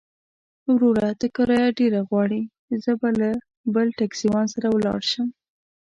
[0.73, 1.09] وروره!
[1.19, 2.41] ته کرايه ډېره غواړې،
[2.83, 3.29] زه به له
[3.73, 5.27] بل ټکسيوان سره ولاړ شم.